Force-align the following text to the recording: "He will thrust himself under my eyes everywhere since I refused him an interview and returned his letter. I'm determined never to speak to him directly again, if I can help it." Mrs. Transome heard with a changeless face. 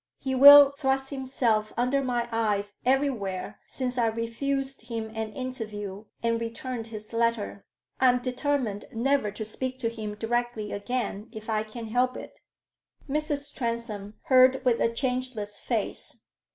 "He 0.17 0.33
will 0.33 0.71
thrust 0.71 1.11
himself 1.11 1.73
under 1.77 2.03
my 2.03 2.27
eyes 2.31 2.73
everywhere 2.87 3.59
since 3.67 3.99
I 3.99 4.07
refused 4.07 4.87
him 4.87 5.11
an 5.13 5.31
interview 5.33 6.05
and 6.23 6.41
returned 6.41 6.87
his 6.87 7.13
letter. 7.13 7.67
I'm 7.99 8.17
determined 8.17 8.85
never 8.91 9.29
to 9.29 9.45
speak 9.45 9.77
to 9.77 9.89
him 9.89 10.15
directly 10.15 10.71
again, 10.71 11.29
if 11.31 11.51
I 11.51 11.61
can 11.61 11.85
help 11.89 12.17
it." 12.17 12.39
Mrs. 13.07 13.53
Transome 13.53 14.15
heard 14.23 14.65
with 14.65 14.81
a 14.81 14.91
changeless 14.91 15.59
face. 15.59 16.25